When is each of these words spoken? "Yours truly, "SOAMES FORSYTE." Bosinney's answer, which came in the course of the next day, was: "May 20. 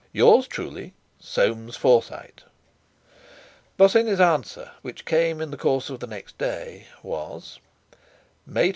"Yours 0.13 0.47
truly, 0.47 0.95
"SOAMES 1.19 1.75
FORSYTE." 1.77 2.41
Bosinney's 3.77 4.19
answer, 4.19 4.71
which 4.81 5.05
came 5.05 5.39
in 5.39 5.51
the 5.51 5.57
course 5.57 5.91
of 5.91 5.99
the 5.99 6.07
next 6.07 6.39
day, 6.39 6.87
was: 7.03 7.59
"May 8.47 8.69
20. 8.69 8.69